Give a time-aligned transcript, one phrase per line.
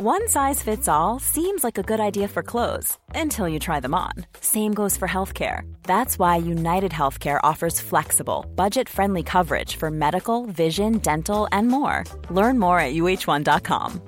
[0.00, 3.94] One size fits all seems like a good idea for clothes until you try them
[3.94, 4.10] on.
[4.40, 5.72] Same goes for healthcare.
[5.84, 12.02] That's why United Healthcare offers flexible, budget-friendly coverage for medical, vision, dental, and more.
[12.28, 14.00] Learn more at uh1.com.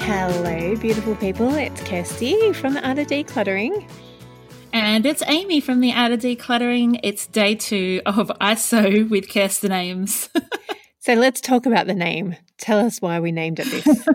[0.00, 1.54] Hello, beautiful people.
[1.54, 3.88] It's Kirsty from the Art of Decluttering.
[4.90, 6.98] And it's Amy from the Art of Decluttering.
[7.02, 10.30] It's day two of ISO with Kirsten Ames.
[10.98, 12.36] so let's talk about the name.
[12.56, 14.08] Tell us why we named it this.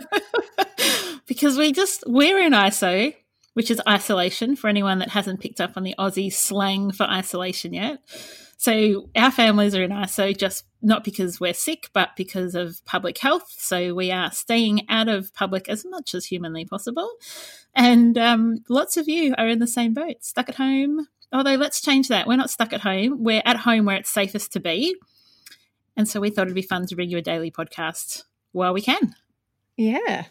[1.28, 3.14] because we just, we're in ISO,
[3.54, 7.76] which is isolation for anyone that hasn't picked up on the Aussie slang for isolation
[7.76, 8.00] yet.
[8.64, 13.18] So our families are in ISO just not because we're sick, but because of public
[13.18, 13.54] health.
[13.58, 17.12] So we are staying out of public as much as humanly possible.
[17.76, 21.10] And um, lots of you are in the same boat, stuck at home.
[21.34, 22.26] Although let's change that.
[22.26, 23.22] We're not stuck at home.
[23.22, 24.96] We're at home where it's safest to be.
[25.98, 28.82] And so we thought it'd be fun to bring you a daily podcast while we
[28.82, 29.14] can.
[29.76, 30.24] Yeah.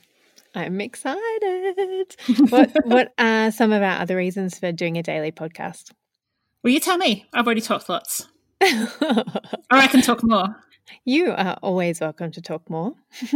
[0.55, 2.17] I'm excited.
[2.49, 5.91] what what are some of our other reasons for doing a daily podcast?
[6.63, 7.27] Well, you tell me.
[7.33, 8.29] I've already talked lots.
[8.63, 8.69] or
[9.71, 10.57] I can talk more.
[11.05, 12.93] You are always welcome to talk more.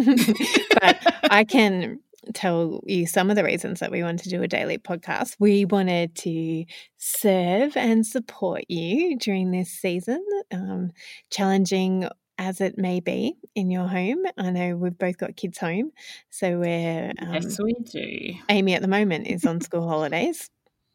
[0.81, 0.99] but
[1.31, 2.01] I can
[2.35, 5.37] tell you some of the reasons that we wanted to do a daily podcast.
[5.39, 6.65] We wanted to
[6.97, 10.23] serve and support you during this season,
[10.53, 10.93] um,
[11.31, 14.25] challenging as it may be in your home.
[14.37, 15.93] I know we've both got kids home,
[16.31, 18.35] so we're um, yes, we do.
[18.49, 20.51] Amy at the moment is on school holidays,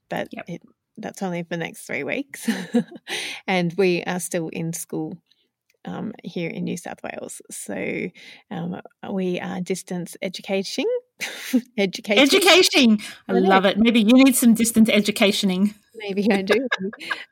[0.10, 0.46] but yep.
[0.48, 0.62] it
[0.98, 2.50] that's only for the next three weeks.
[3.48, 5.18] and we are still in school
[5.86, 7.42] um, here in New South Wales.
[7.50, 8.10] So
[8.50, 10.86] um, we are distance educating.
[11.78, 12.24] educating.
[12.24, 13.00] Education.
[13.28, 13.78] I, I love it.
[13.78, 15.74] Maybe you need some distance educationing.
[15.96, 16.68] Maybe I do.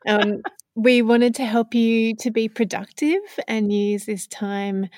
[0.08, 0.42] um,
[0.74, 4.88] we wanted to help you to be productive and use this time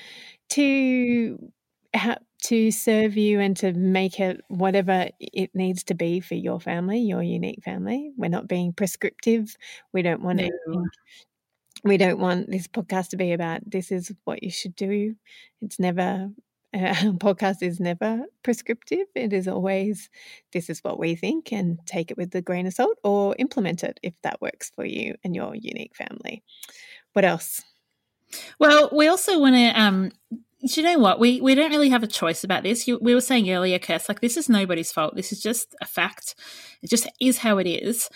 [0.51, 1.53] to
[1.95, 6.61] ha- to serve you and to make it whatever it needs to be for your
[6.61, 8.11] family, your unique family.
[8.17, 9.57] We're not being prescriptive.
[9.93, 10.49] We don't want no.
[10.49, 10.85] to.
[11.85, 15.17] We don't want this podcast to be about this is what you should do.
[15.61, 16.31] It's never
[16.75, 19.07] a podcast is never prescriptive.
[19.15, 20.09] It is always
[20.53, 23.85] this is what we think and take it with a grain of salt or implement
[23.85, 26.43] it if that works for you and your unique family.
[27.13, 27.63] What else?
[28.59, 30.13] Well, we also want to um,
[30.65, 31.19] do you know what?
[31.19, 32.87] We we don't really have a choice about this.
[32.87, 35.17] You, we were saying earlier, Kirst, like this is nobody's fault.
[35.17, 36.35] This is just a fact.
[36.83, 38.09] It just is how it is.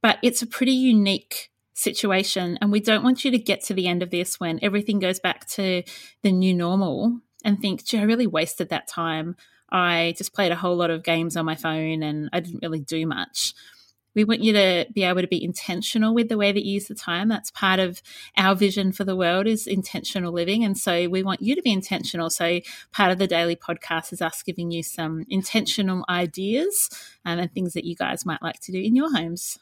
[0.00, 3.88] But it's a pretty unique situation, and we don't want you to get to the
[3.88, 5.82] end of this when everything goes back to
[6.22, 9.36] the new normal and think, "Gee, I really wasted that time.
[9.70, 12.80] I just played a whole lot of games on my phone, and I didn't really
[12.80, 13.54] do much."
[14.14, 16.88] We want you to be able to be intentional with the way that you use
[16.88, 17.28] the time.
[17.28, 18.02] That's part of
[18.36, 20.64] our vision for the world is intentional living.
[20.64, 22.30] And so we want you to be intentional.
[22.30, 22.60] So
[22.92, 26.90] part of the daily podcast is us giving you some intentional ideas
[27.24, 29.58] um, and things that you guys might like to do in your homes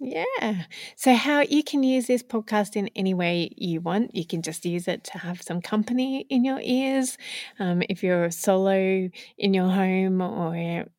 [0.00, 0.64] yeah.
[0.96, 4.14] So, how you can use this podcast in any way you want.
[4.14, 7.18] You can just use it to have some company in your ears.
[7.58, 9.08] Um, if you're solo
[9.38, 10.54] in your home, or,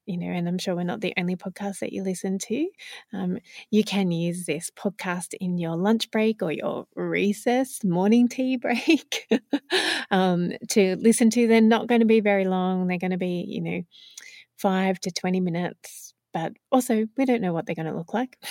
[0.06, 2.68] you know, and I'm sure we're not the only podcast that you listen to,
[3.14, 3.38] um,
[3.72, 9.28] you can use this podcast in your lunch break or your recess morning tea break
[10.12, 11.48] um, to listen to.
[11.48, 13.82] They're not going to be very long, they're going to be, you know,
[14.58, 18.38] five to 20 minutes but also we don't know what they're going to look like.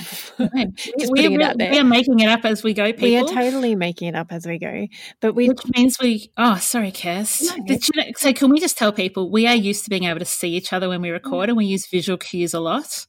[0.99, 2.93] Just we, are, we are making it up as we go.
[2.93, 4.87] People, we are totally making it up as we go.
[5.21, 6.31] But we, which means we.
[6.37, 7.43] Oh, sorry, Cass.
[7.67, 7.79] No.
[8.17, 10.73] So can we just tell people we are used to being able to see each
[10.73, 13.07] other when we record, and we use visual cues a lot.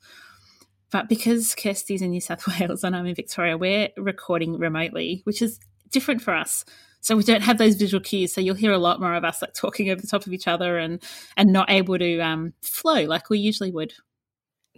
[0.91, 5.41] But because Kirsty's in New South Wales and I'm in Victoria, we're recording remotely, which
[5.41, 5.59] is
[5.91, 6.65] different for us.
[7.01, 8.33] So we don't have those visual cues.
[8.33, 10.47] So you'll hear a lot more of us like talking over the top of each
[10.47, 11.01] other and
[11.37, 13.93] and not able to um, flow like we usually would.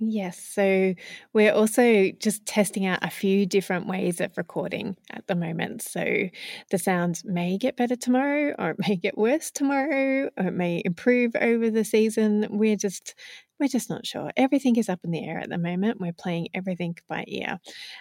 [0.03, 0.39] Yes.
[0.43, 0.95] So
[1.31, 5.83] we're also just testing out a few different ways of recording at the moment.
[5.83, 6.27] So
[6.71, 10.81] the sound may get better tomorrow, or it may get worse tomorrow, or it may
[10.83, 12.47] improve over the season.
[12.49, 13.13] We're just
[13.59, 14.31] we're just not sure.
[14.37, 16.01] Everything is up in the air at the moment.
[16.01, 17.59] We're playing everything by ear.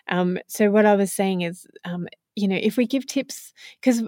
[0.09, 4.03] Um, so what I was saying is, um, you know, if we give tips, because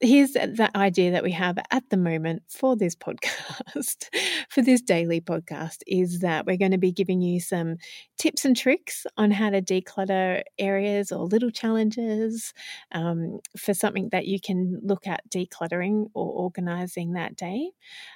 [0.00, 4.08] here's the idea that we have at the moment for this podcast,
[4.48, 7.76] for this daily podcast, is that we're going to be giving you some
[8.18, 12.54] tips and tricks on how to declutter areas or little challenges
[12.92, 17.70] um, for something that you can look at decluttering or organizing that day.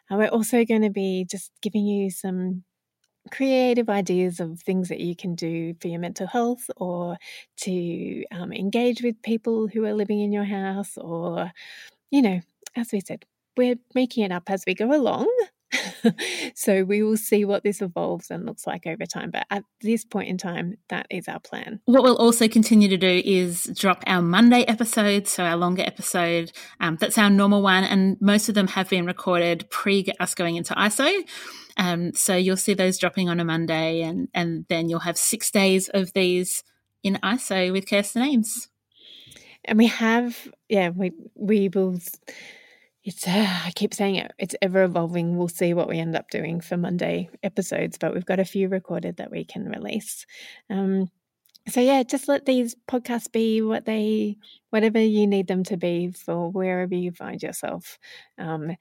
[0.09, 2.65] And we're also going to be just giving you some
[3.31, 7.17] creative ideas of things that you can do for your mental health or
[7.59, 11.51] to um, engage with people who are living in your house or
[12.11, 12.41] you know
[12.77, 13.25] as we said
[13.57, 15.29] we're making it up as we go along
[16.55, 19.31] so we will see what this evolves and looks like over time.
[19.31, 21.81] But at this point in time, that is our plan.
[21.85, 26.53] What we'll also continue to do is drop our Monday episode, so our longer episode.
[26.81, 30.57] Um, that's our normal one, and most of them have been recorded pre us going
[30.57, 31.13] into ISO.
[31.77, 35.51] Um, so you'll see those dropping on a Monday, and and then you'll have six
[35.51, 36.63] days of these
[37.03, 38.69] in ISO with Kirsten Ames.
[39.65, 41.99] And we have, yeah, we we will.
[43.05, 44.33] It's uh, I keep saying it.
[44.39, 45.37] It's ever evolving.
[45.37, 48.69] We'll see what we end up doing for Monday episodes, but we've got a few
[48.69, 50.25] recorded that we can release.
[50.71, 51.11] Um,
[51.69, 54.37] so yeah, just let these podcasts be what they,
[54.71, 57.99] whatever you need them to be for wherever you find yourself.
[58.39, 58.75] Um,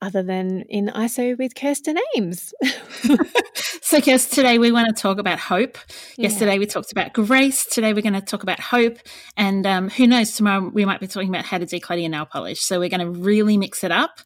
[0.00, 2.52] other than in ISO with Kirsten Ames.
[3.82, 5.76] so, Kirsten, today we want to talk about hope.
[6.16, 6.28] Yeah.
[6.28, 7.66] Yesterday we talked about grace.
[7.66, 8.98] Today we're going to talk about hope.
[9.36, 12.26] And um, who knows, tomorrow we might be talking about how to declutter your nail
[12.26, 12.60] polish.
[12.60, 14.20] So, we're going to really mix it up.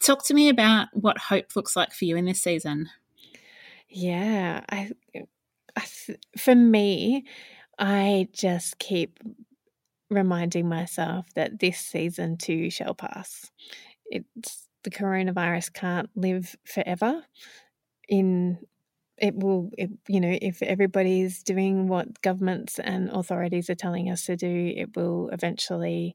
[0.00, 2.88] Talk to me about what hope looks like for you in this season.
[3.88, 4.90] Yeah, I,
[5.74, 5.84] I
[6.36, 7.24] for me,
[7.78, 9.18] I just keep
[10.10, 13.50] reminding myself that this season too shall pass.
[14.06, 17.22] It's the coronavirus can't live forever
[18.08, 18.58] in
[19.18, 24.24] it will it, you know if everybody's doing what governments and authorities are telling us
[24.24, 26.14] to do it will eventually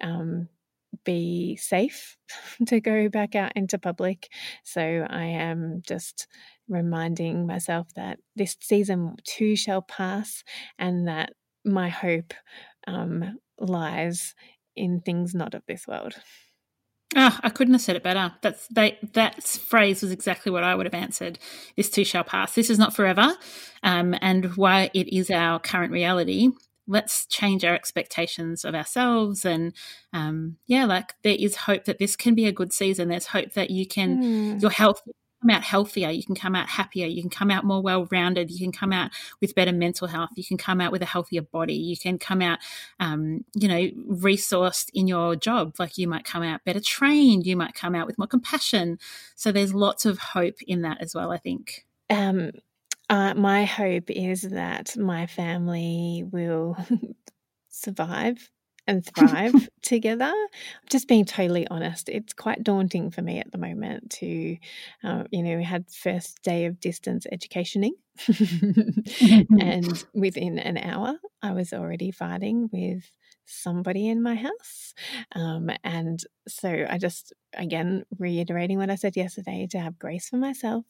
[0.00, 0.48] um,
[1.04, 2.16] be safe
[2.66, 4.28] to go back out into public.
[4.62, 6.28] So i am just
[6.68, 10.44] reminding myself that this season too shall pass
[10.78, 11.32] and that
[11.64, 12.32] my hope
[12.86, 14.34] um, lies
[14.76, 16.14] in things not of this world
[17.16, 18.32] Oh, I couldn't have said it better.
[18.40, 21.38] That's they, that phrase was exactly what I would have answered.
[21.76, 22.54] This too shall pass.
[22.54, 23.34] This is not forever,
[23.82, 26.50] um, and why it is our current reality.
[26.86, 29.72] Let's change our expectations of ourselves, and
[30.12, 33.08] um, yeah, like there is hope that this can be a good season.
[33.08, 34.62] There's hope that you can mm.
[34.62, 35.02] your health
[35.44, 38.50] come out healthier, you can come out happier, you can come out more well rounded,
[38.50, 39.10] you can come out
[39.40, 42.40] with better mental health, you can come out with a healthier body, you can come
[42.40, 42.58] out,
[42.98, 45.74] um, you know, resourced in your job.
[45.78, 48.98] Like you might come out better trained, you might come out with more compassion.
[49.34, 51.84] So there's lots of hope in that as well, I think.
[52.08, 52.52] Um,
[53.10, 56.76] uh, my hope is that my family will
[57.68, 58.50] survive
[58.86, 60.32] and thrive together.
[60.90, 64.56] Just being totally honest, it's quite daunting for me at the moment to,
[65.02, 67.94] uh, you know, we had first day of distance educationing,
[69.60, 73.10] and within an hour, I was already fighting with
[73.46, 74.94] somebody in my house.
[75.34, 80.36] Um, and so I just, again, reiterating what I said yesterday to have grace for
[80.36, 80.84] myself.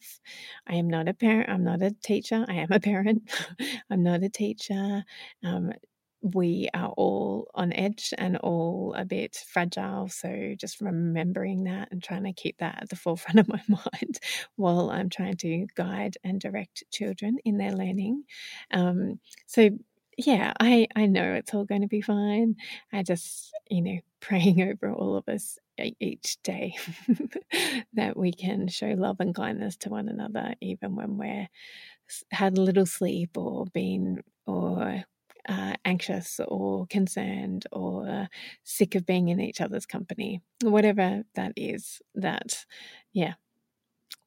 [0.67, 3.23] I am not a parent, I'm not a teacher, I am a parent,
[3.91, 5.05] I'm not a teacher.
[5.43, 5.73] Um,
[6.25, 10.09] we are all on edge and all a bit fragile.
[10.09, 14.19] So just remembering that and trying to keep that at the forefront of my mind
[14.57, 18.25] while I'm trying to guide and direct children in their learning.
[18.71, 19.71] Um, so
[20.17, 22.57] yeah, I, I know it's all going to be fine.
[22.93, 25.59] I just, you know, praying over all of us
[26.01, 26.75] each day
[27.93, 31.49] that we can show love and kindness to one another, even when we're
[32.31, 35.05] had little sleep or been or
[35.49, 38.29] uh, anxious or concerned or
[38.63, 42.65] sick of being in each other's company, whatever that is, that,
[43.13, 43.35] yeah,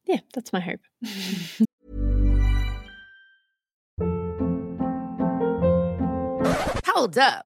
[0.06, 0.80] yeah, that's my hope.
[6.86, 7.46] Hold up.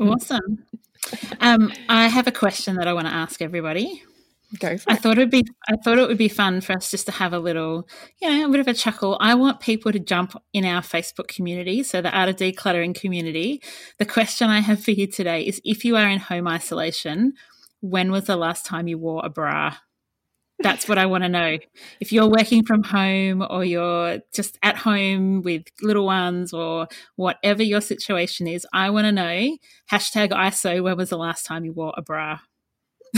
[0.00, 0.64] Awesome.
[1.40, 4.02] Um, I have a question that I want to ask everybody.
[4.58, 5.02] Go for I it.
[5.02, 7.38] thought it'd be I thought it would be fun for us just to have a
[7.38, 7.86] little,
[8.20, 9.18] you know, a bit of a chuckle.
[9.20, 13.62] I want people to jump in our Facebook community, so the Art of Decluttering community.
[13.98, 17.34] The question I have for you today is if you are in home isolation,
[17.80, 19.76] when was the last time you wore a bra?
[20.60, 21.58] That's what I want to know.
[22.00, 27.62] If you're working from home or you're just at home with little ones or whatever
[27.62, 29.56] your situation is, I want to know.
[29.90, 32.40] Hashtag ISO, when was the last time you wore a bra?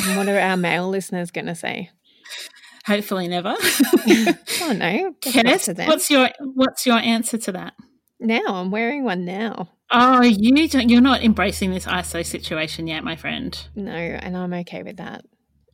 [0.05, 1.91] And what are our male listeners going to say?
[2.87, 3.57] Hopefully never.
[4.63, 7.75] Oh no, Kenneth, what's your what's your answer to that?
[8.21, 9.71] now I'm wearing one now.
[9.91, 13.59] Oh, you don't, you're not embracing this ISO situation yet, my friend.
[13.75, 15.25] No, and I'm okay with that.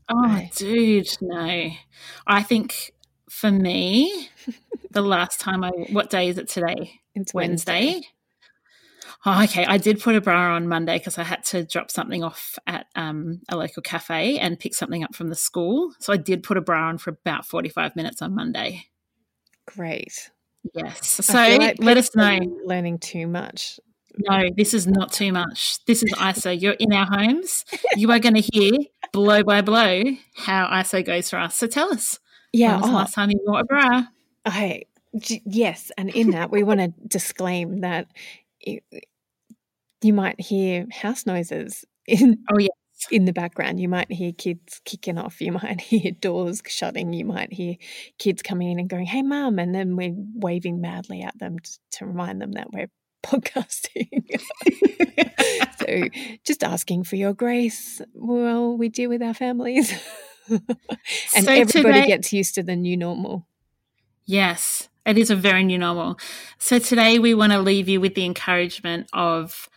[0.09, 1.71] Oh, dude, no.
[2.27, 2.93] I think
[3.29, 4.29] for me,
[4.91, 7.01] the last time I what day is it today?
[7.15, 7.87] It's Wednesday.
[7.87, 8.09] Wednesday.
[9.25, 9.65] Oh, okay.
[9.65, 12.87] I did put a bra on Monday because I had to drop something off at
[12.95, 15.93] um, a local cafe and pick something up from the school.
[15.99, 18.87] So I did put a bra on for about 45 minutes on Monday.
[19.67, 20.31] Great.
[20.75, 21.25] Yes.
[21.27, 22.39] So like let us know.
[22.65, 23.81] Learning too much.
[24.19, 25.85] No, this is not too much.
[25.87, 26.59] This is ISO.
[26.59, 27.65] You're in our homes.
[27.97, 28.73] You are going to hear
[29.13, 30.03] blow by blow
[30.37, 31.55] how ISO goes for us.
[31.57, 32.19] So tell us.
[32.53, 32.73] Yeah.
[32.73, 34.05] When was the oh, last time you wore a bra?
[34.45, 34.83] I
[35.19, 38.09] j- yes, and in that we want to disclaim that
[38.61, 38.81] you,
[40.03, 42.69] you might hear house noises in Oh, yeah.
[43.11, 43.81] in the background.
[43.81, 45.41] You might hear kids kicking off.
[45.41, 47.13] You might hear doors shutting.
[47.13, 47.75] You might hear
[48.19, 51.73] kids coming in and going, "Hey, mum," and then we're waving madly at them t-
[51.93, 52.89] to remind them that we're
[53.27, 54.23] podcasting.
[55.79, 56.09] so,
[56.45, 59.93] just asking for your grace while we deal with our families.
[60.49, 60.63] and
[61.45, 61.69] So everybody
[62.01, 63.47] today- gets used to the new normal.
[64.25, 66.19] Yes, it is a very new normal.
[66.59, 69.69] So today we want to leave you with the encouragement of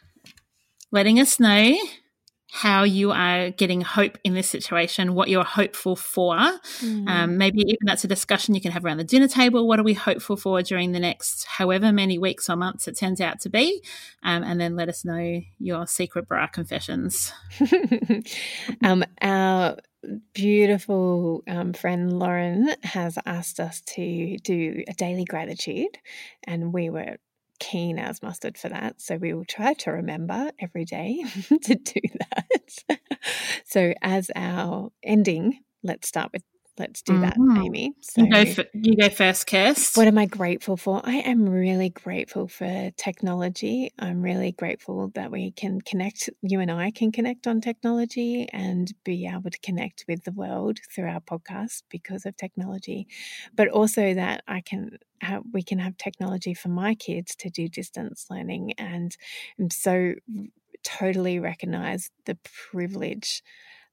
[0.92, 1.76] letting us know
[2.52, 6.36] how you are getting hope in this situation, what you're hopeful for.
[6.80, 7.08] Mm.
[7.08, 9.68] Um, maybe even that's a discussion you can have around the dinner table.
[9.68, 13.22] What are we hopeful for during the next however many weeks or months it turns
[13.22, 13.84] out to be?
[14.24, 17.32] Um, and then let us know your secret bra confessions.
[18.84, 19.78] um, our
[20.34, 25.98] beautiful um, friend Lauren has asked us to do a daily gratitude,
[26.46, 27.18] and we were
[27.60, 29.02] keen as mustard for that.
[29.02, 31.24] So we will try to remember every day
[31.64, 33.00] to do that.
[33.66, 36.44] so as our ending, let's start with
[36.80, 37.66] let's do that, Mhm.
[37.66, 37.94] Amy.
[38.02, 39.98] So You go, you go first, Kirst.
[39.98, 41.02] what am I grateful for?
[41.04, 43.92] I am really grateful for technology.
[44.00, 48.92] I'm really grateful that we can connect, you and I can connect on technology and
[49.04, 53.08] be able to connect with the world through our podcast because of technology.
[53.56, 57.68] But also that I can have, we can have technology for my kids to do
[57.68, 58.74] distance learning.
[58.78, 59.16] And
[59.60, 60.14] I'm so
[60.84, 62.38] totally recognize the
[62.72, 63.44] privilege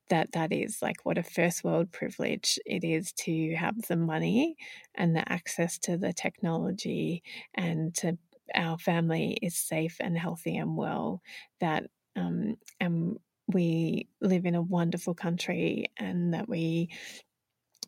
[0.09, 4.57] that that is like what a first world privilege it is to have the money
[4.95, 7.23] and the access to the technology
[7.55, 8.17] and to
[8.55, 11.21] our family is safe and healthy and well
[11.61, 11.85] that
[12.17, 16.89] um, and we live in a wonderful country and that we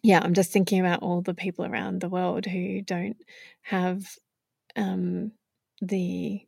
[0.03, 3.17] yeah i'm just thinking about all the people around the world who don't
[3.63, 4.05] have
[4.77, 5.33] um,
[5.81, 6.41] the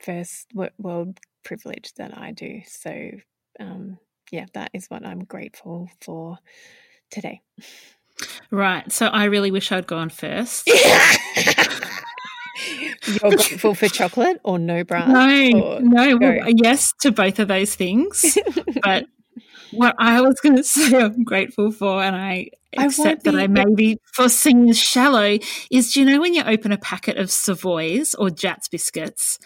[0.00, 2.60] first world privilege that i do.
[2.66, 3.10] So
[3.60, 3.98] um,
[4.30, 6.38] yeah that is what i'm grateful for
[7.10, 7.40] today
[8.50, 8.90] Right.
[8.90, 10.66] So I really wish I'd gone first.
[13.06, 15.06] You're grateful for chocolate or no bra?
[15.06, 16.16] No, no.
[16.16, 18.36] Well, yes to both of those things.
[18.82, 19.04] but
[19.70, 23.38] what I was going to say I'm grateful for, and I I accept that be-
[23.40, 25.38] I may be for seeing shallow,
[25.70, 29.38] is do you know when you open a packet of Savoys or Jatz biscuits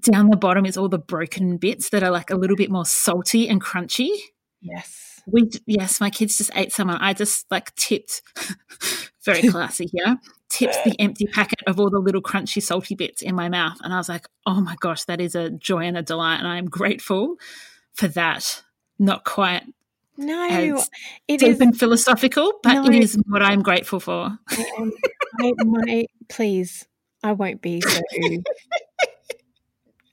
[0.00, 2.84] down the bottom is all the broken bits that are like a little bit more
[2.86, 4.10] salty and crunchy.
[4.60, 5.22] Yes.
[5.26, 8.20] We yes, my kids just ate some I just like tipped
[9.24, 10.18] very classy here.
[10.50, 13.94] Tipped the empty packet of all the little crunchy salty bits in my mouth and
[13.94, 16.58] I was like, "Oh my gosh, that is a joy and a delight and I
[16.58, 17.36] am grateful
[17.94, 18.62] for that."
[18.98, 19.64] Not quite
[20.18, 20.88] No, as
[21.26, 21.60] it deep is.
[21.60, 22.84] and philosophical, but No.
[22.84, 24.38] it is what I'm grateful for.
[24.50, 24.90] I
[25.40, 26.86] I, my, please,
[27.24, 28.00] I won't be so.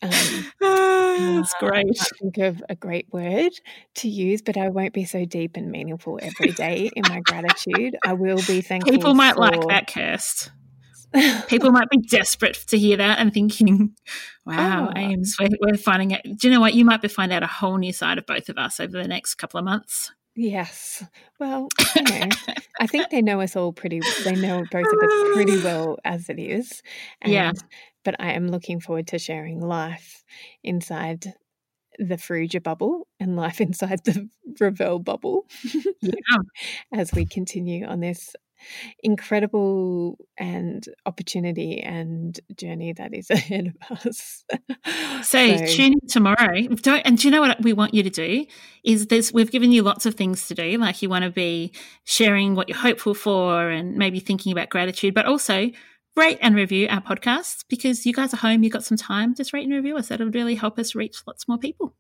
[0.02, 0.10] Um,
[0.60, 1.86] That's uh, I great.
[1.86, 3.52] can't think of a great word
[3.96, 7.96] to use, but I won't be so deep and meaningful every day in my gratitude.
[8.06, 8.92] I will be thankful.
[8.92, 10.50] People might like that, Kirst.
[11.48, 13.96] People might be desperate to hear that and thinking,
[14.46, 15.00] wow, Oh.
[15.00, 16.24] Ames, we're, we're finding out.
[16.24, 16.74] Do you know what?
[16.74, 19.08] You might be find out a whole new side of both of us over the
[19.08, 20.12] next couple of months.
[20.36, 21.04] Yes.
[21.40, 22.30] Well, you know,
[22.80, 24.00] I think they know us all pretty.
[24.24, 26.82] They know both of us pretty well as it is.
[27.26, 27.52] Yeah.
[28.04, 30.24] But I am looking forward to sharing life
[30.64, 31.34] inside
[31.98, 34.30] the Farrugia bubble and life inside the
[34.60, 35.48] Revell bubble
[36.02, 36.12] Yeah.
[36.94, 38.36] as we continue on this
[39.02, 44.44] incredible and opportunity and journey that is ahead of us.
[45.24, 46.68] So, tune in tomorrow.
[46.68, 48.46] Don't, and do you know what we want you to do?
[48.84, 50.78] Is this we've given you lots of things to do.
[50.78, 55.14] Like you want to be sharing what you're hopeful for and maybe thinking about gratitude,
[55.14, 55.72] but also
[56.16, 59.54] rate and review our podcast because you guys are home, you've got some time, just
[59.54, 60.10] rate and review us.
[60.10, 61.94] That'll really help us reach lots more people.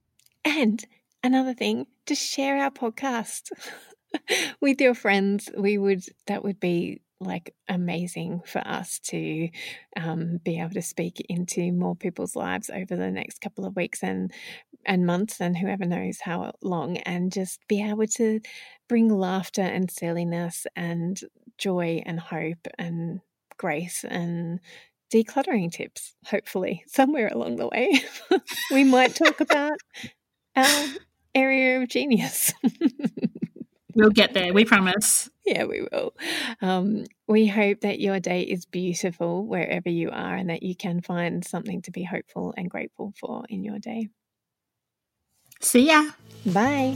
[0.43, 0.83] And
[1.23, 3.51] another thing, just share our podcast
[4.61, 5.49] with your friends.
[5.57, 9.49] We would that would be like amazing for us to
[9.95, 14.01] um, be able to speak into more people's lives over the next couple of weeks
[14.03, 14.31] and
[14.85, 18.39] and months and whoever knows how long and just be able to
[18.89, 21.21] bring laughter and silliness and
[21.59, 23.21] joy and hope and
[23.61, 24.59] grace and
[25.13, 28.01] decluttering tips hopefully somewhere along the way.
[28.71, 29.77] We might talk about
[30.55, 30.87] our
[31.35, 32.53] area of genius.
[33.93, 35.29] We'll get there, we promise.
[35.45, 36.13] yeah we will.
[36.61, 41.01] Um, we hope that your day is beautiful wherever you are and that you can
[41.01, 44.07] find something to be hopeful and grateful for in your day.
[45.59, 46.11] See ya.
[46.45, 46.95] bye